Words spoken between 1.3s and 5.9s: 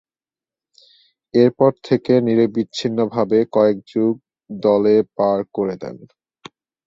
এরপর থেকে নিরবিচ্ছিন্নভাবে কয়েক যুগ দলে পার করে